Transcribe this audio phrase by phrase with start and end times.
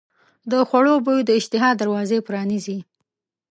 [0.51, 2.79] د خوړو بوی د اشتها دروازه پرانیزي.